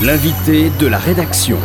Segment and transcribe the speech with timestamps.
[0.00, 1.58] L'invité de la rédaction.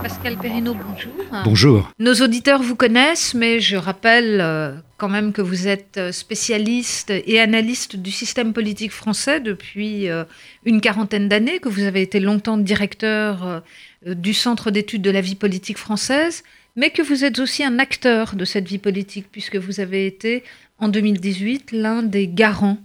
[0.00, 1.12] Pascal Perrineau, bonjour.
[1.44, 1.90] Bonjour.
[1.98, 7.10] Nos auditeurs vous connaissent, mais je rappelle euh, quand même que vous êtes euh, spécialiste
[7.10, 10.22] et analyste du système politique français depuis euh,
[10.64, 13.64] une quarantaine d'années, que vous avez été longtemps directeur
[14.06, 16.44] du Centre d'études de la vie politique française,
[16.76, 20.44] mais que vous êtes aussi un acteur de cette vie politique, puisque vous avez été
[20.78, 22.78] en 2018 l'un des garants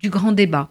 [0.00, 0.70] du grand débat.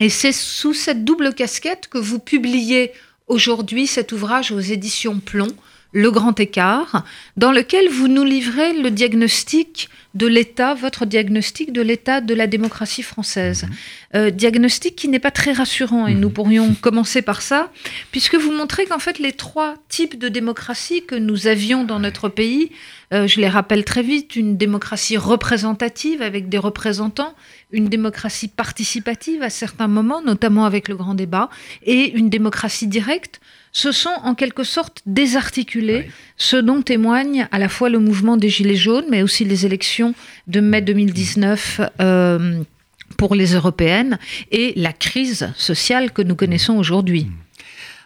[0.00, 2.92] Et c'est sous cette double casquette que vous publiez
[3.26, 5.48] aujourd'hui cet ouvrage aux éditions Plomb,
[5.92, 7.04] Le Grand Écart,
[7.36, 12.46] dans lequel vous nous livrez le diagnostic de l'état, votre diagnostic de l'état de la
[12.46, 13.64] démocratie française.
[13.64, 13.70] Mhm.
[14.16, 16.34] Euh, diagnostic qui n'est pas très rassurant, et nous mhm.
[16.34, 17.70] pourrions commencer par ça,
[18.10, 22.28] puisque vous montrez qu'en fait les trois types de démocratie que nous avions dans notre
[22.28, 22.70] pays,
[23.14, 27.34] euh, je les rappelle très vite, une démocratie représentative avec des représentants,
[27.70, 31.48] une démocratie participative à certains moments, notamment avec le grand débat,
[31.82, 33.40] et une démocratie directe,
[33.78, 38.48] se sont en quelque sorte désarticulés, ce dont témoigne à la fois le mouvement des
[38.48, 40.14] Gilets jaunes, mais aussi les élections
[40.48, 42.60] de mai 2019 euh,
[43.16, 44.18] pour les européennes,
[44.50, 47.28] et la crise sociale que nous connaissons aujourd'hui.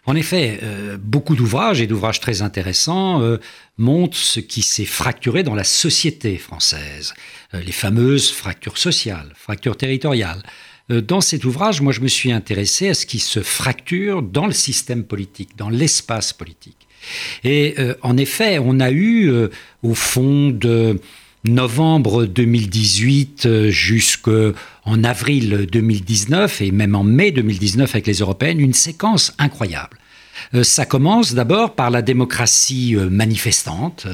[0.04, 3.38] En effet, euh, beaucoup d'ouvrages et d'ouvrages très intéressants euh,
[3.78, 7.14] montrent ce qui s'est fracturé dans la société française,
[7.54, 10.42] les fameuses fractures sociales, fractures territoriales.
[10.90, 14.46] Euh, dans cet ouvrage, moi, je me suis intéressé à ce qui se fracture dans
[14.46, 16.76] le système politique, dans l'espace politique.
[17.44, 19.48] Et euh, en effet, on a eu, euh,
[19.82, 21.00] au fond de
[21.44, 24.52] novembre 2018 jusqu'en
[25.02, 29.98] avril 2019 et même en mai 2019 avec les européennes, une séquence incroyable.
[30.54, 34.06] Euh, ça commence d'abord par la démocratie euh, manifestante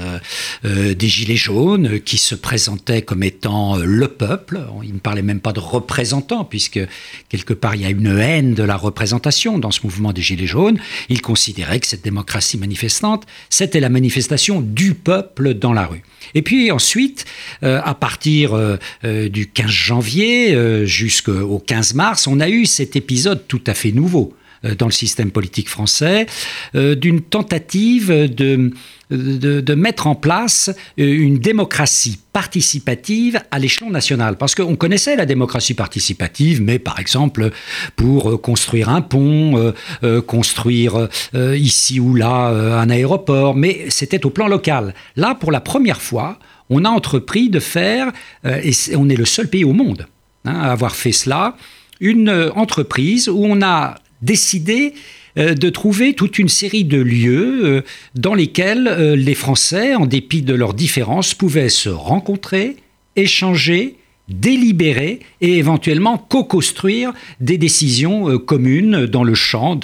[0.64, 4.60] euh, des Gilets jaunes qui se présentaient comme étant le peuple.
[4.82, 6.80] Ils ne parlaient même pas de représentants puisque
[7.28, 10.46] quelque part il y a une haine de la représentation dans ce mouvement des Gilets
[10.46, 10.78] jaunes.
[11.08, 16.02] Ils considéraient que cette démocratie manifestante, c'était la manifestation du peuple dans la rue.
[16.34, 17.24] Et puis ensuite,
[17.62, 18.58] à partir
[19.02, 24.34] du 15 janvier jusqu'au 15 mars, on a eu cet épisode tout à fait nouveau
[24.62, 26.26] dans le système politique français,
[26.74, 28.72] euh, d'une tentative de,
[29.10, 34.36] de, mettre en place euh, une démocratie participative à l'échelon national.
[34.36, 37.50] Parce qu'on connaissait la démocratie participative, mais par exemple
[37.96, 39.72] pour construire un pont,
[40.26, 42.48] construire ici ou là
[42.80, 44.94] un aéroport, mais c'était au plan local.
[45.16, 46.38] Là, pour la première fois,
[46.70, 48.12] on a entrepris de faire,
[48.44, 50.06] et on est le seul pays au monde
[50.44, 51.56] hein, à avoir fait cela,
[52.00, 54.94] une entreprise où on a décidé
[55.38, 57.82] euh, de trouver toute une série de lieux euh,
[58.14, 62.76] dans lesquels euh, les Français, en dépit de leurs différences, pouvaient se rencontrer,
[63.16, 63.96] échanger,
[64.28, 69.74] délibérer et éventuellement co-construire des décisions communes dans le champ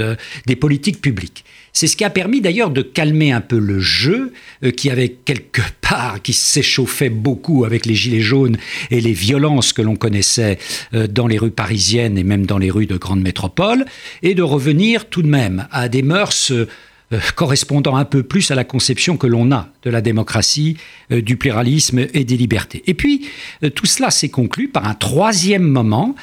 [0.46, 1.46] des politiques publiques.
[1.76, 5.08] C'est ce qui a permis d'ailleurs de calmer un peu le jeu euh, qui avait
[5.08, 8.56] quelque part, qui s'échauffait beaucoup avec les gilets jaunes
[8.92, 10.58] et les violences que l'on connaissait
[10.94, 13.84] euh, dans les rues parisiennes et même dans les rues de grandes métropoles,
[14.22, 16.52] et de revenir tout de même à des mœurs
[17.12, 20.78] euh, correspondant un peu plus à la conception que l'on a de la démocratie,
[21.12, 22.82] euh, du pluralisme et des libertés.
[22.86, 23.28] Et puis,
[23.62, 26.14] euh, tout cela s'est conclu par un troisième moment,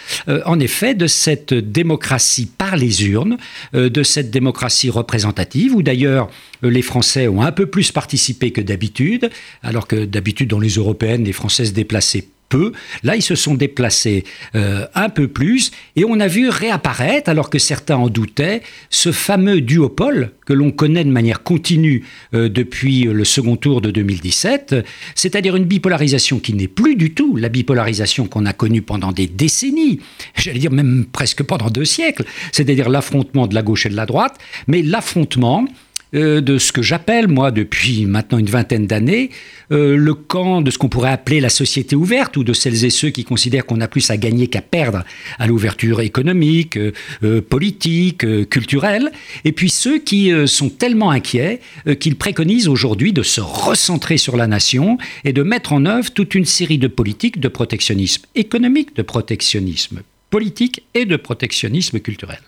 [0.45, 3.37] en effet, de cette démocratie par les urnes,
[3.73, 6.29] de cette démocratie représentative, où d'ailleurs
[6.61, 9.29] les Français ont un peu plus participé que d'habitude,
[9.63, 12.73] alors que d'habitude dans les européennes, les Français se déplaçaient peu.
[13.01, 17.49] Là, ils se sont déplacés euh, un peu plus et on a vu réapparaître, alors
[17.49, 22.03] que certains en doutaient, ce fameux duopole que l'on connaît de manière continue
[22.33, 24.75] euh, depuis le second tour de 2017,
[25.15, 29.27] c'est-à-dire une bipolarisation qui n'est plus du tout la bipolarisation qu'on a connue pendant des
[29.27, 30.01] décennies,
[30.35, 34.05] j'allais dire même presque pendant deux siècles, c'est-à-dire l'affrontement de la gauche et de la
[34.05, 34.37] droite,
[34.67, 35.65] mais l'affrontement
[36.13, 39.29] euh, de ce que j'appelle, moi, depuis maintenant une vingtaine d'années,
[39.71, 42.89] euh, le camp de ce qu'on pourrait appeler la société ouverte, ou de celles et
[42.89, 45.03] ceux qui considèrent qu'on a plus à gagner qu'à perdre
[45.39, 49.11] à l'ouverture économique, euh, politique, culturelle,
[49.45, 51.59] et puis ceux qui sont tellement inquiets
[51.99, 56.35] qu'ils préconisent aujourd'hui de se recentrer sur la nation et de mettre en œuvre toute
[56.35, 62.39] une série de politiques de protectionnisme économique, de protectionnisme politique et de protectionnisme culturel.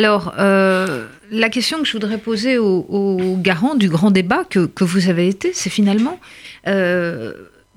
[0.00, 5.10] Alors, euh, la question que je voudrais poser aux, garants du grand débat que, vous
[5.10, 6.18] avez été, c'est finalement
[6.66, 7.34] euh,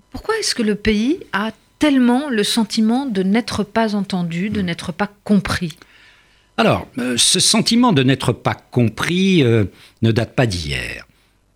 [0.09, 4.93] pourquoi est-ce que le pays a tellement le sentiment de n'être pas entendu, de n'être
[4.93, 5.77] pas compris?
[6.55, 11.05] Alors, euh, ce sentiment de n'être pas compris ne date pas d'hier.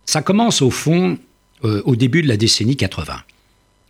[0.04, 1.16] Ça commence au fond
[1.62, 3.22] au début de la décennie 80.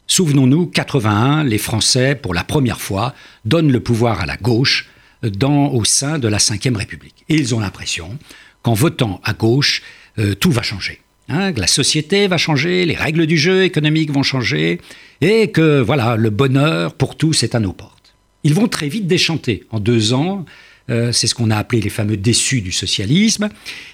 [0.07, 3.15] Souvenons-nous, 81, les Français, pour la première fois,
[3.45, 4.89] donnent le pouvoir à la gauche
[5.23, 7.25] dans, au sein de la Ve République.
[7.29, 8.19] Et ils ont l'impression
[8.63, 9.83] qu'en votant à gauche,
[10.19, 11.01] euh, tout va changer.
[11.29, 14.81] Hein, la société va changer, les règles du jeu économique vont changer,
[15.21, 18.15] et que voilà, le bonheur pour tous est à nos portes.
[18.45, 19.65] Ils vont très vite déchanter.
[19.71, 20.47] En deux ans,
[20.91, 23.51] euh, c'est ce qu'on a appelé les fameux déçus du socialisme,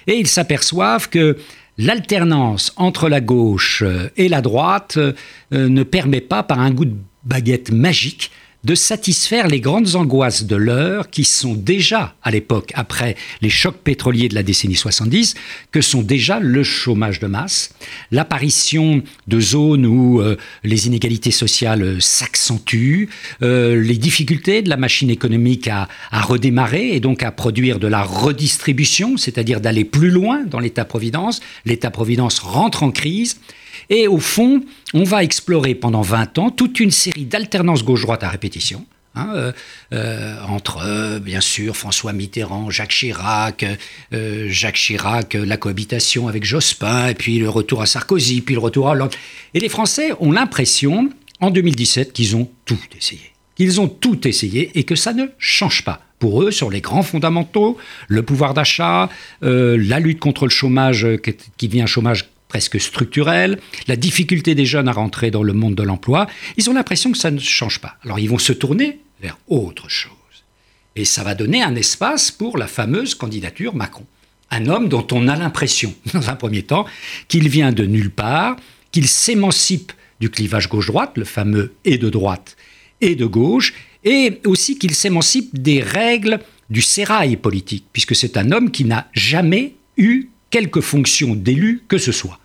[0.07, 1.37] et ils s'aperçoivent que
[1.77, 4.97] l'alternance entre la gauche euh, et la droite
[5.51, 6.95] ne permet pas, par un goût de
[7.25, 8.31] baguette magique,
[8.65, 13.77] de satisfaire les grandes angoisses de l'heure qui sont déjà, à l'époque, après les chocs
[13.77, 15.35] pétroliers de la décennie 70,
[15.71, 17.69] que sont déjà le chômage de masse,
[18.09, 23.09] l'apparition de zones où euh, les inégalités sociales s'accentuent,
[23.43, 28.01] euh, les difficultés de la machine économique à redémarrer et donc à produire de la
[28.01, 31.39] redistribution, c'est-à-dire d'aller plus loin dans l'État-providence.
[31.65, 33.37] L'État-providence rentre en crise.
[33.89, 34.61] Et au fond,
[34.93, 38.85] on va explorer pendant 20 ans toute une série d'alternances gauche-droite à répétition.
[39.15, 39.51] Hein, euh,
[39.93, 43.65] euh, entre, euh, bien sûr, François Mitterrand, Jacques Chirac,
[44.11, 48.89] Jacques Chirac, la cohabitation avec Jospin, et puis le retour à Sarkozy, puis le retour
[48.89, 49.13] à Hollande.
[49.53, 51.09] Et les Français ont l'impression,
[51.39, 53.31] en 2017, qu'ils ont tout essayé.
[53.55, 57.03] Qu'ils ont tout essayé et que ça ne change pas pour eux sur les grands
[57.03, 57.77] fondamentaux,
[58.07, 59.09] le pouvoir d'achat,
[59.41, 61.07] la lutte contre le chômage
[61.57, 63.59] qui devient un chômage presque structurelle,
[63.89, 66.25] la difficulté des jeunes à rentrer dans le monde de l'emploi,
[66.55, 67.97] ils ont l'impression que ça ne change pas.
[68.01, 70.13] Alors ils vont se tourner vers autre chose.
[70.95, 74.05] Et ça va donner un espace pour la fameuse candidature Macron.
[74.51, 76.85] Un homme dont on a l'impression, dans un premier temps,
[77.27, 78.55] qu'il vient de nulle part,
[78.93, 79.91] qu'il s'émancipe
[80.21, 82.55] du clivage gauche-droite, le fameux et de droite
[83.01, 83.73] et de gauche,
[84.05, 89.09] et aussi qu'il s'émancipe des règles du sérail politique, puisque c'est un homme qui n'a
[89.11, 92.39] jamais eu quelque fonction d'élu que ce soit.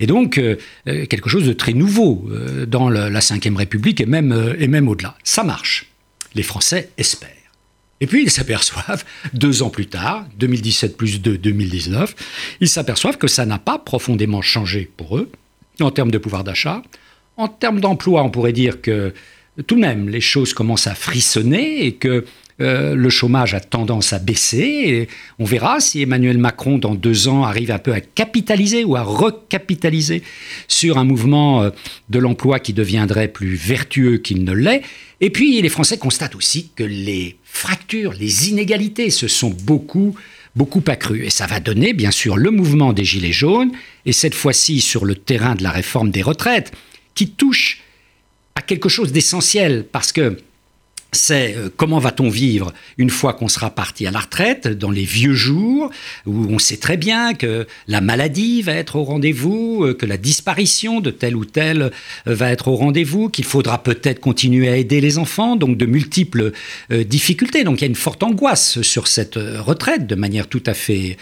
[0.00, 0.56] Et donc, euh,
[0.88, 4.88] euh, quelque chose de très nouveau euh, dans la Ve République et même, et même
[4.88, 5.16] au-delà.
[5.22, 5.86] Ça marche.
[6.34, 7.28] Les Français espèrent.
[8.00, 9.04] Et puis, ils s'aperçoivent,
[9.34, 12.16] deux ans plus tard, 2017 plus 2, 2019,
[12.60, 15.30] ils s'aperçoivent que ça n'a pas profondément changé pour eux,
[15.80, 16.82] en termes de pouvoir d'achat.
[17.36, 19.12] En termes d'emploi, on pourrait dire que
[19.66, 22.24] tout de même, les choses commencent à frissonner et que
[22.60, 24.58] euh, le chômage a tendance à baisser.
[24.58, 25.08] Et
[25.38, 29.02] on verra si Emmanuel Macron, dans deux ans, arrive un peu à capitaliser ou à
[29.02, 30.22] recapitaliser
[30.68, 31.70] sur un mouvement euh,
[32.08, 34.82] de l'emploi qui deviendrait plus vertueux qu'il ne l'est.
[35.20, 40.14] Et puis, les Français constatent aussi que les fractures, les inégalités se sont beaucoup
[40.56, 41.24] beaucoup accrues.
[41.24, 43.70] Et ça va donner, bien sûr, le mouvement des Gilets jaunes,
[44.04, 46.72] et cette fois-ci sur le terrain de la réforme des retraites,
[47.14, 47.82] qui touche
[48.54, 50.38] à quelque chose d'essentiel, parce que
[51.12, 55.04] c'est euh, comment va-t-on vivre une fois qu'on sera parti à la retraite, dans les
[55.04, 55.90] vieux jours,
[56.26, 60.16] où on sait très bien que la maladie va être au rendez-vous, euh, que la
[60.16, 61.90] disparition de tel ou tel euh,
[62.26, 66.52] va être au rendez-vous, qu'il faudra peut-être continuer à aider les enfants, donc de multiples
[66.90, 67.64] difficultés.
[67.64, 71.16] Donc il y a une forte angoisse sur cette retraite de manière tout à fait,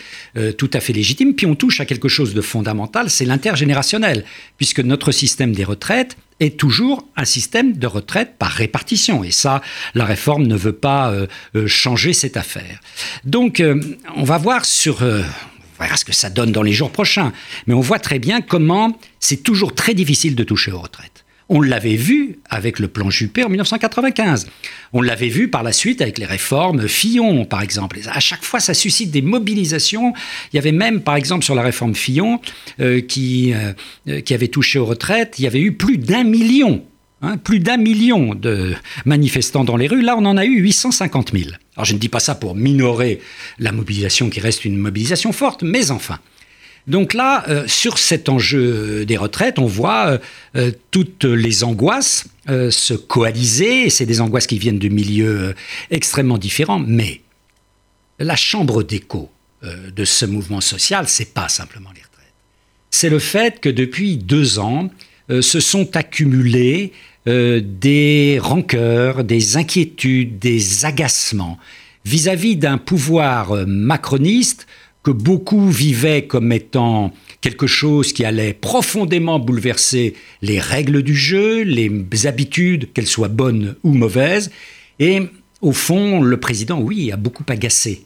[0.56, 1.34] tout à fait légitime.
[1.34, 4.24] Puis on touche à quelque chose de fondamental, c'est l'intergénérationnel,
[4.56, 9.24] puisque notre système des retraites est toujours un système de retraite par répartition.
[9.24, 9.62] Et ça,
[9.94, 11.26] la réforme ne veut pas euh,
[11.56, 12.80] euh, changer cette affaire.
[13.24, 13.80] Donc, euh,
[14.16, 15.02] on va voir sur...
[15.02, 17.32] on verra ce que ça donne dans les jours prochains.
[17.66, 21.24] Mais on voit très bien comment c'est toujours très difficile de toucher aux retraites.
[21.48, 24.48] On l'avait vu avec le plan Juppé en 1995.
[24.92, 27.98] On l'avait vu par la suite avec les réformes Fillon, par exemple.
[28.10, 30.12] À chaque fois, ça suscite des mobilisations.
[30.52, 32.40] Il y avait même, par exemple, sur la réforme Fillon,
[32.80, 36.84] euh, qui, euh, qui avait touché aux retraites, il y avait eu plus d'un million
[37.20, 38.74] Hein, plus d'un million de
[39.04, 40.02] manifestants dans les rues.
[40.02, 41.50] Là, on en a eu 850 000.
[41.74, 43.18] Alors, je ne dis pas ça pour minorer
[43.58, 46.20] la mobilisation qui reste une mobilisation forte, mais enfin.
[46.88, 50.18] Donc là, euh, sur cet enjeu des retraites, on voit euh,
[50.56, 52.24] euh, toutes les angoisses
[52.70, 55.54] se coaliser, c'est des angoisses qui viennent de milieux
[55.90, 57.20] extrêmement différents, mais
[58.18, 59.30] la chambre d'écho
[59.62, 62.32] de ce mouvement social, c'est pas simplement les retraites.
[62.90, 64.88] C'est le fait que depuis deux ans,
[65.28, 66.94] se sont accumulées
[67.26, 71.58] des rancœurs, des inquiétudes, des agacements
[72.06, 74.66] vis-à-vis d'un pouvoir macroniste
[75.08, 80.12] que beaucoup vivaient comme étant quelque chose qui allait profondément bouleverser
[80.42, 84.50] les règles du jeu, les habitudes, qu'elles soient bonnes ou mauvaises.
[84.98, 85.22] Et
[85.62, 88.02] au fond, le président, oui, a beaucoup agacé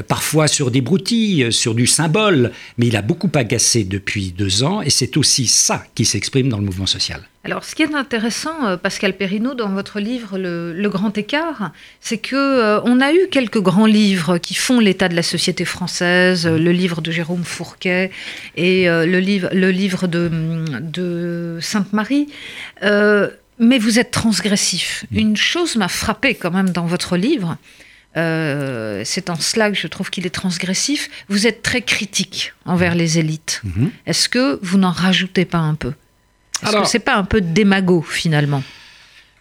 [0.00, 4.62] parfois sur des broutilles, euh, sur du symbole, mais il a beaucoup agacé depuis deux
[4.62, 7.22] ans, et c'est aussi ça qui s'exprime dans le mouvement social.
[7.44, 12.18] Alors, ce qui est intéressant, euh, Pascal Perrineau, dans votre livre Le, Grand Écart, c'est
[12.18, 16.72] que on a eu quelques grands livres qui font l'état de la société française, le
[16.72, 18.10] livre de Jérôme Fourquet
[18.56, 20.30] et le, livre, le livre de,
[20.80, 22.28] de Sainte-Marie.
[22.82, 25.06] mais vous êtes transgressif.
[25.12, 27.56] Une chose m'a frappé quand même dans votre livre,
[28.16, 32.94] euh, c'est en cela que je trouve qu'il est transgressif, vous êtes très critique envers
[32.94, 33.62] les élites.
[33.64, 33.90] Mhm.
[34.06, 35.92] Est-ce que vous n'en rajoutez pas un peu?
[36.62, 38.62] Est-ce que c'est pas un peu démago finalement?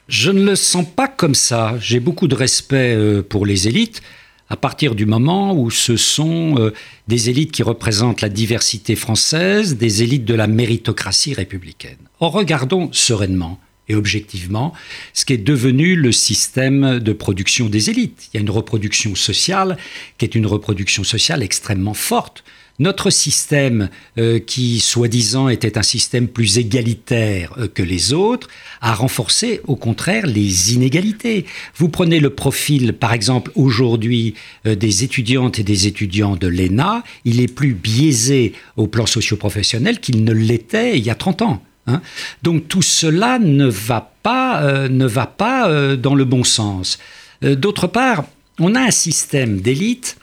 [0.07, 1.75] Je ne le sens pas comme ça.
[1.79, 4.01] J'ai beaucoup de respect euh, pour les élites
[4.49, 6.73] à partir du moment où ce sont euh,
[7.07, 11.97] des élites qui représentent la diversité française, des élites de la méritocratie républicaine.
[12.19, 14.73] Or, regardons sereinement et objectivement
[15.13, 18.29] ce qui est devenu le système de production des élites.
[18.33, 19.77] Il y a une reproduction sociale
[20.17, 22.43] qui est une reproduction sociale extrêmement forte.
[22.79, 28.47] Notre système, euh, qui soi-disant était un système plus égalitaire euh, que les autres,
[28.81, 31.45] a renforcé au contraire les inégalités.
[31.75, 34.33] Vous prenez le profil, par exemple, aujourd'hui
[34.65, 39.99] euh, des étudiantes et des étudiants de l'ENA, il est plus biaisé au plan socio-professionnel
[39.99, 41.63] qu'il ne l'était il y a 30 ans.
[41.87, 42.01] Hein.
[42.43, 46.99] Donc tout cela ne va pas, euh, ne euh, dans le bon sens.
[47.43, 48.25] Euh, D'autre part,
[48.59, 50.17] on a un système d'élite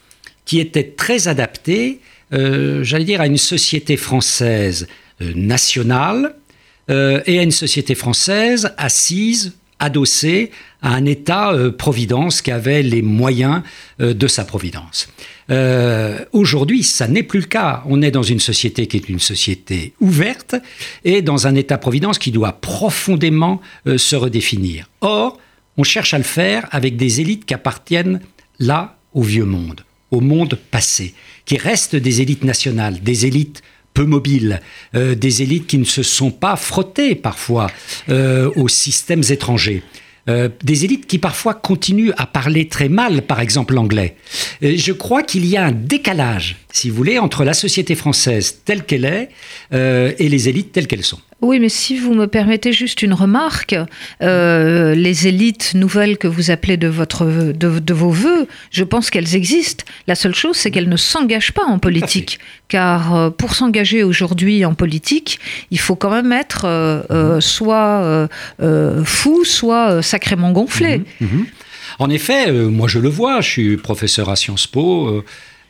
[0.44, 2.00] qui était très adapté,
[2.30, 4.86] j'allais dire, à une société française
[5.20, 6.36] nationale
[6.88, 10.50] et à une société française assise, adossée
[10.82, 13.62] à un État-providence qui avait les moyens
[14.00, 15.08] euh, de sa providence.
[15.50, 17.82] Euh, Aujourd'hui, ça n'est plus le cas.
[17.86, 20.56] On est dans une société qui est une société ouverte
[21.04, 24.88] et dans un État-providence qui doit profondément euh, se redéfinir.
[25.00, 25.38] Or,
[25.76, 28.20] on cherche à le faire avec des élites qui appartiennent
[28.58, 33.62] là au vieux monde, au monde passé, qui restent des élites nationales, des élites
[33.98, 34.60] peu mobiles,
[34.94, 37.66] euh, des élites qui ne se sont pas frottées parfois
[38.08, 39.82] euh, aux systèmes étrangers.
[40.28, 44.14] Euh, des élites qui parfois continuent à parler très mal, par exemple l'anglais.
[44.62, 48.84] Je crois qu'il y a un décalage, si vous voulez, entre la société française telle
[48.84, 49.30] qu'elle est
[49.72, 51.20] euh, et les élites telles qu'elles sont.
[51.40, 53.76] Oui, mais si vous me permettez juste une remarque,
[54.22, 59.08] euh, les élites nouvelles que vous appelez de, votre, de, de vos voeux, je pense
[59.08, 59.84] qu'elles existent.
[60.08, 62.40] La seule chose, c'est qu'elles ne s'engagent pas en politique.
[62.68, 68.28] Car euh, pour s'engager aujourd'hui en politique, il faut quand même être euh, euh, soit
[69.04, 71.02] fou, soit sacrément gonflé.
[71.20, 71.46] Mhm.
[71.98, 75.24] En effet, moi je le vois, je suis professeur à Sciences Po,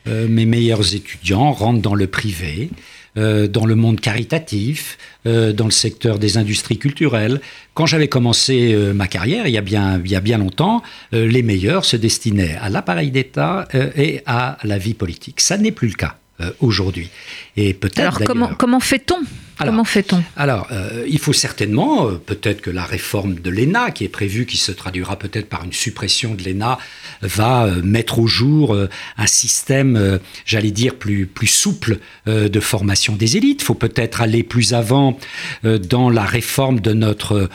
[0.07, 2.69] euh, mes meilleurs étudiants rentrent dans le privé,
[3.17, 7.41] euh, dans le monde caritatif, euh, dans le secteur des industries culturelles.
[7.73, 11.43] Quand j'avais commencé ma carrière, il y a bien, il y a bien longtemps, les
[11.43, 15.39] meilleurs se destinaient à l'appareil d'État et à la vie politique.
[15.39, 17.09] Ça n'est plus le cas euh, aujourd'hui.
[17.57, 19.17] Et peut-être Alors comment, fait-on?
[19.61, 20.23] Alors, Comment fait-on?
[20.37, 24.45] alors, euh, il faut certainement, euh, peut-être que la réforme de l'ENA, qui est prévue,
[24.45, 26.77] qui se traduira peut-être par une suppression de l'ENA,
[27.21, 28.73] va euh, mettre au jour
[29.17, 33.61] un système, j'allais dire, plus, plus souple de formation des élites.
[33.61, 35.17] Il faut peut-être aller plus avant
[35.63, 37.49] dans la réforme de notre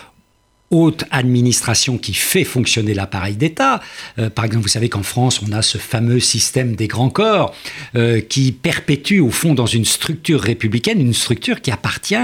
[0.70, 3.80] haute administration qui fait fonctionner l'appareil d'État.
[4.18, 7.54] Euh, par exemple, vous savez qu'en France, on a ce fameux système des grands corps
[7.96, 12.16] euh, qui perpétue au fond dans une structure républicaine, une structure qui appartient,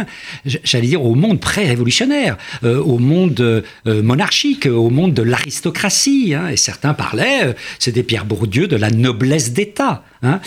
[0.45, 6.35] j'allais dire, au monde pré-révolutionnaire, euh, au monde monarchique, au monde de l'aristocratie.
[6.35, 6.49] hein.
[6.49, 10.03] et certains parlaient, c'est des Pierre Bourdieu, de la noblesse d'État.
[10.23, 10.41] hein.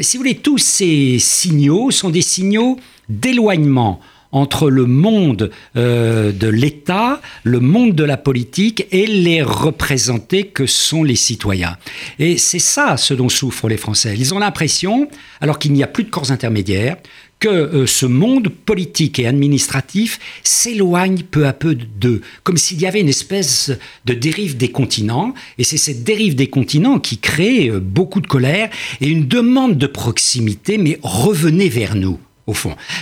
[0.00, 4.00] Si vous voulez, tous ces signaux sont des signaux d'éloignement
[4.32, 10.66] entre le monde euh, de l'État, le monde de la politique et les représentés que
[10.66, 11.76] sont les citoyens.
[12.18, 14.14] Et c'est ça ce dont souffrent les Français.
[14.16, 15.08] Ils ont l'impression,
[15.40, 16.96] alors qu'il n'y a plus de corps intermédiaires,
[17.40, 22.86] que euh, ce monde politique et administratif s'éloigne peu à peu d'eux, comme s'il y
[22.86, 23.72] avait une espèce
[24.04, 28.26] de dérive des continents, et c'est cette dérive des continents qui crée euh, beaucoup de
[28.26, 28.68] colère
[29.00, 32.18] et une demande de proximité, mais revenez vers nous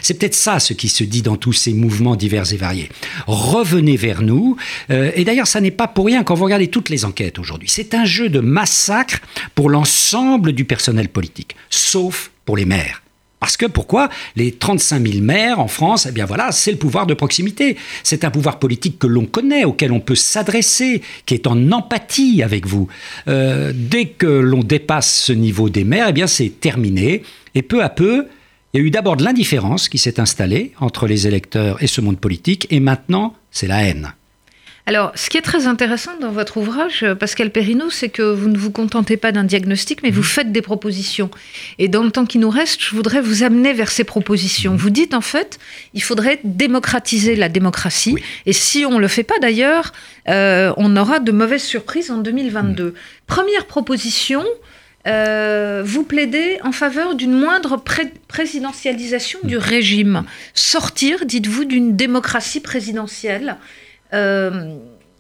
[0.03, 2.89] C'est peut-être ça ce qui se dit dans tous ces mouvements divers et variés.
[3.27, 4.57] Revenez vers nous.
[4.91, 7.69] Euh, et d'ailleurs, ça n'est pas pour rien quand vous regardez toutes les enquêtes aujourd'hui.
[7.69, 9.21] C'est un jeu de massacre
[9.55, 13.03] pour l'ensemble du personnel politique, sauf pour les maires.
[13.41, 17.07] Parce que pourquoi Les 35 000 maires en France, eh bien voilà, c'est le pouvoir
[17.07, 17.77] de proximité.
[18.03, 22.43] C'est un pouvoir politique que l'on connaît, auquel on peut s'adresser, qui est en empathie
[22.43, 22.89] avec vous.
[23.29, 27.23] Euh, dès que l'on dépasse ce niveau des maires, eh bien c'est terminé.
[27.55, 28.27] Et peu à peu,
[28.79, 32.01] il y a eu d'abord de l'indifférence qui s'est installée entre les électeurs et ce
[32.01, 34.13] monde politique, et maintenant, c'est la haine.
[34.87, 38.49] Alors, ce qui est très intéressant dans votre ouvrage, euh, Pascal Perrineau, c'est que vous
[38.49, 41.29] ne vous contentez pas d'un diagnostic, mais vous faites des propositions.
[41.81, 44.77] Et dans le temps qui nous reste, je voudrais vous amener vers ces propositions.
[44.77, 45.59] Vous dites en fait,
[45.93, 48.13] il faudrait démocratiser la démocratie.
[48.15, 48.23] Oui.
[48.47, 49.93] Et si on ne le fait pas d'ailleurs,
[50.29, 52.95] euh, on aura de mauvaises surprises en 2022.
[53.27, 54.45] Première proposition.
[55.09, 60.25] Euh, vous plaidez en faveur d'une moindre pré- présidentialisation du régime.
[60.55, 63.57] Sortir, dites-vous, d'une démocratie présidentielle.
[64.13, 64.75] Euh,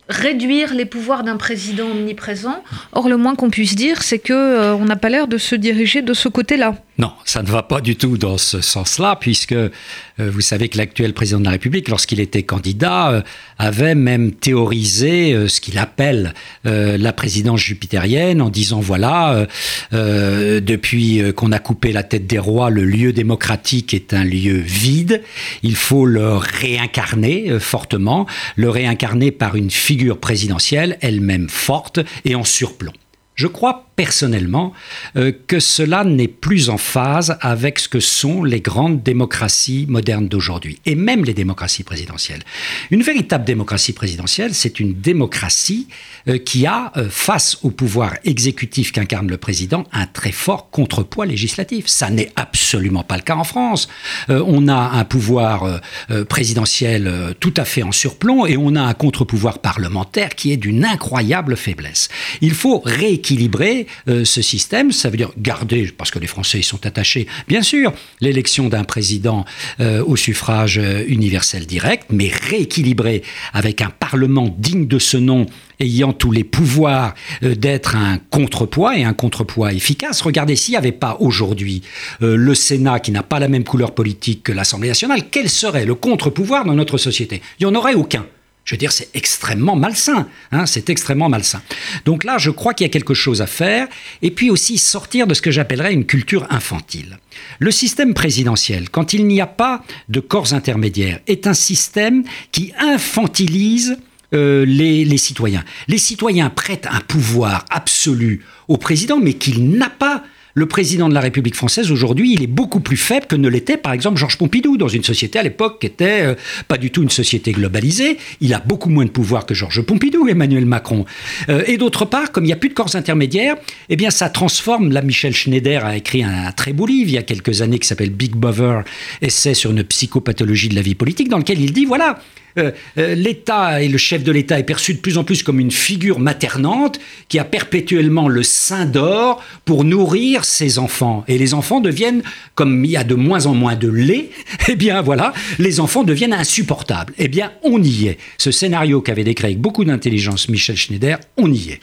[0.08, 2.62] réduire les pouvoirs d'un président omniprésent.
[2.92, 5.54] Or, le moins qu'on puisse dire, c'est que euh, on n'a pas l'air de se
[5.54, 6.76] diriger de ce côté-là.
[7.00, 9.70] Non, ça ne va pas du tout dans ce sens-là, puisque euh,
[10.18, 13.22] vous savez que l'actuel président de la République, lorsqu'il était candidat, euh,
[13.56, 19.46] avait même théorisé ce qu'il appelle la présidence jupitérienne, en disant voilà,
[19.90, 25.22] depuis qu'on a coupé la tête des rois, le lieu démocratique est un lieu vide.
[25.62, 32.44] Il faut le réincarner fortement, le réincarner par une figure présidentielle, elle-même forte et en
[32.44, 32.92] surplomb.
[33.34, 34.72] Je crois personnellement
[35.16, 40.28] euh, que cela n'est plus en phase avec ce que sont les grandes démocraties modernes
[40.28, 42.44] d'aujourd'hui, et même les démocraties présidentielles.
[42.92, 45.88] Une véritable démocratie présidentielle, c'est une démocratie
[46.28, 51.26] euh, qui a, euh, face au pouvoir exécutif qu'incarne le président, un très fort contrepoids
[51.26, 51.88] législatif.
[51.88, 53.88] Ça n'est absolument pas le cas en France.
[54.28, 55.80] on a un pouvoir
[56.28, 60.84] présidentiel tout à fait en surplomb, et on a un contre-pouvoir parlementaire qui est d'une
[60.84, 62.08] incroyable faiblesse.
[62.40, 64.92] Il faut rééquilibrer équilibrer euh, ce système.
[64.92, 68.84] Ça veut dire garder, parce que les Français y sont attachés, bien sûr, l'élection d'un
[68.84, 69.44] président
[69.80, 75.46] euh, au suffrage euh, universel direct, mais rééquilibrer avec un Parlement digne de ce nom
[75.80, 80.22] ayant tous les pouvoirs d'être un contrepoids et un contrepoids efficace.
[80.22, 81.82] Regardez s'il n'y avait pas aujourd'hui
[82.20, 85.94] le Sénat qui n'a pas la même couleur politique que l'Assemblée nationale, quel serait le
[85.94, 87.42] contre-pouvoir dans notre société?
[87.60, 88.26] Il n'y en aurait aucun.
[88.68, 90.28] Je veux dire, c'est extrêmement malsain.
[90.52, 91.62] Hein, c'est extrêmement malsain.
[92.04, 93.88] Donc là, je crois qu'il y a quelque chose à faire.
[94.20, 97.18] Et puis aussi sortir de ce que j'appellerais une culture infantile.
[97.60, 102.74] Le système présidentiel, quand il n'y a pas de corps intermédiaires, est un système qui
[102.78, 103.96] infantilise
[104.34, 105.64] euh, les, les, citoyens.
[105.86, 110.24] Les citoyens prêtent un pouvoir absolu au président, mais qu'il n'a pas
[110.58, 113.76] le président de la République française aujourd'hui, il est beaucoup plus faible que ne l'était
[113.76, 116.34] par exemple Georges Pompidou dans une société à l'époque qui était euh,
[116.66, 118.18] pas du tout une société globalisée.
[118.40, 121.04] Il a beaucoup moins de pouvoir que Georges Pompidou, Emmanuel Macron.
[121.48, 123.56] Euh, et d'autre part, comme il n'y a plus de corps intermédiaires,
[123.88, 124.90] eh bien ça transforme.
[124.90, 127.86] Là, Michel Schneider a écrit un, très beau livre il y a quelques années qui
[127.86, 128.82] s'appelle Big Bother,
[129.22, 132.18] essai sur une psychopathologie de la vie politique, dans lequel il dit voilà,
[132.56, 135.60] euh, euh, l'État et le chef de l'État est perçu de plus en plus comme
[135.60, 141.24] une figure maternante qui a perpétuellement le sein d'or pour nourrir ses enfants.
[141.28, 142.22] Et les enfants deviennent,
[142.54, 144.30] comme il y a de moins en moins de lait,
[144.68, 147.12] eh bien voilà, les enfants deviennent insupportables.
[147.18, 148.18] Eh bien, on y est.
[148.38, 151.80] Ce scénario qu'avait décrit avec beaucoup d'intelligence Michel Schneider, on y est.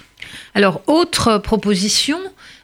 [0.54, 2.18] Alors, autre proposition,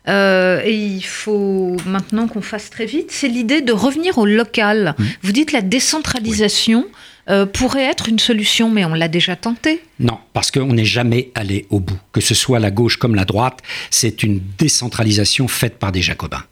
[0.08, 4.96] euh, et il faut maintenant qu'on fasse très vite, c'est l'idée de revenir au local.
[4.98, 5.04] Mmh.
[5.24, 6.86] Vous dites la décentralisation.
[7.30, 9.84] Euh, pourrait être une solution, mais on l'a déjà tenté.
[10.00, 12.00] Non, parce qu'on n'est jamais allé au bout.
[12.12, 16.44] Que ce soit la gauche comme la droite, c'est une décentralisation faite par des jacobins.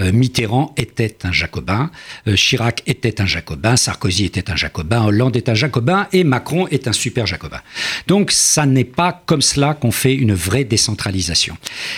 [0.00, 1.90] Euh, Mitterrand était un jacobin,
[2.28, 6.66] euh, Chirac était un jacobin, Sarkozy était un jacobin, Hollande est un jacobin et Macron
[6.68, 7.60] est un super jacobin.
[8.06, 11.56] Donc ça n'est pas comme cela qu'on fait une vraie décentralisation.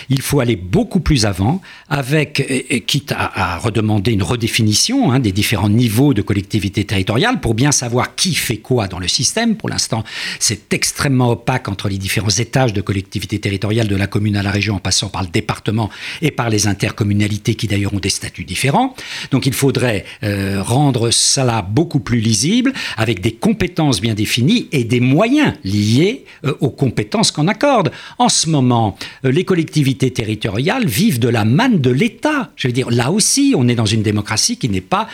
[0.09, 5.69] Il faut aller beaucoup plus avant, avec, quitte à, redemander une redéfinition hein, des différents
[5.69, 9.57] niveaux de collectivité territoriale pour bien savoir qui fait quoi dans le système.
[9.57, 10.05] Pour l'instant,
[10.39, 14.51] c'est extrêmement opaque entre les différents étages de collectivité territoriale, de la commune à la
[14.51, 15.89] région, en passant par le département
[16.21, 18.95] et par les intercommunalités qui d'ailleurs ont des statuts différents.
[19.31, 24.83] Donc il faudrait euh, rendre cela beaucoup plus lisible, avec des compétences bien définies et
[24.83, 27.91] des moyens liés euh, aux compétences qu'on accorde.
[28.17, 32.51] En ce moment, euh, les collectivités territoriales vivent de la manne de l'État.
[32.55, 35.07] Je veux dire, là aussi, on est dans une démocratie qui n'est pas,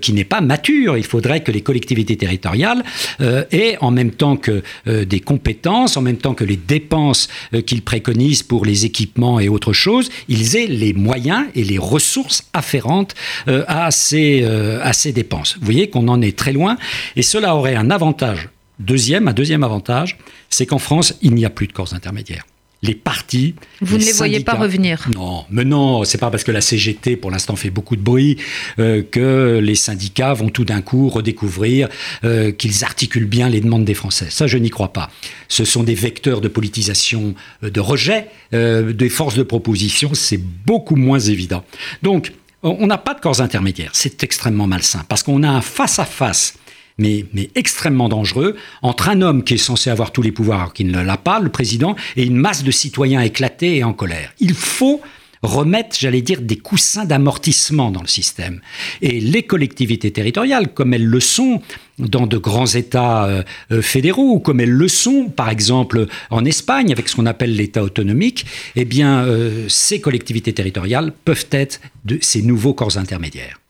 [0.00, 0.96] qui pas mature.
[0.96, 2.82] Il faudrait que les collectivités territoriales
[3.20, 7.28] aient en même temps que des compétences, en même temps que les dépenses
[7.66, 12.17] qu'ils préconisent pour les équipements et autres choses, ils aient les moyens et les ressources
[12.18, 13.14] sources afférentes
[13.46, 15.56] euh, à, ces, euh, à ces dépenses.
[15.58, 16.76] Vous voyez qu'on en est très loin
[17.14, 18.48] et cela aurait un avantage.
[18.80, 20.18] Deuxième, un deuxième avantage,
[20.50, 22.44] c'est qu'en France, il n'y a plus de corps intermédiaires
[22.82, 23.54] les partis.
[23.80, 27.16] Vous ne les voyez pas revenir Non, mais non, c'est pas parce que la CGT,
[27.16, 28.36] pour l'instant, fait beaucoup de bruit
[28.78, 31.88] euh, que les syndicats vont tout d'un coup redécouvrir
[32.24, 34.28] euh, qu'ils articulent bien les demandes des Français.
[34.30, 35.10] Ça, je n'y crois pas.
[35.48, 40.14] Ce sont des vecteurs de politisation, euh, de rejet des forces de proposition.
[40.14, 41.64] C'est beaucoup moins évident.
[42.02, 43.90] Donc, on n'a pas de corps intermédiaires.
[43.92, 46.54] C'est extrêmement malsain parce qu'on a un face-à-face
[46.98, 51.00] mais, extrêmement dangereux, entre un homme qui est censé avoir tous les pouvoirs, qui ne
[51.00, 54.32] l'a pas, le président, et une masse de citoyens éclatés et en colère.
[54.40, 55.00] Il faut
[55.42, 58.60] remettre, j'allais dire, des coussins d'amortissement dans le système.
[59.02, 61.62] Et les collectivités territoriales, comme elles le sont
[61.98, 66.44] dans de grands États euh, euh, fédéraux, ou comme elles le sont, par exemple, en
[66.44, 71.80] Espagne, avec ce qu'on appelle l'État autonomique, eh bien, euh, ces collectivités territoriales peuvent être
[72.04, 73.60] de ces nouveaux corps intermédiaires.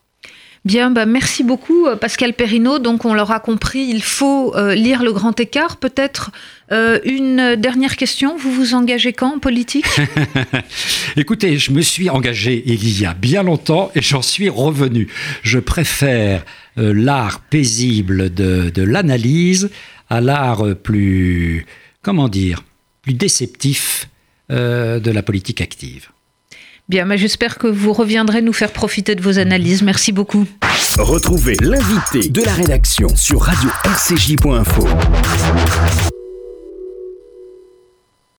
[0.65, 2.79] Bien, bah merci beaucoup euh, Pascal Perrineau.
[2.79, 5.77] Donc on l'aura compris, il faut euh, lire le grand écart.
[5.77, 6.31] Peut-être
[6.71, 9.85] euh, une dernière question, vous vous engagez quand en politique?
[11.15, 15.07] Écoutez, je me suis engagé il y a bien longtemps et j'en suis revenu.
[15.43, 16.43] Je préfère
[16.75, 19.69] l'art paisible de, de l'analyse
[20.09, 21.65] à l'art plus,
[22.01, 22.63] comment dire,
[23.01, 24.07] plus déceptif
[24.49, 26.09] de la politique active.
[26.89, 29.83] Bien, mais j'espère que vous reviendrez nous faire profiter de vos analyses.
[29.83, 30.47] Merci beaucoup.
[30.97, 34.87] Retrouvez l'invité de la rédaction sur radio-rcj.info.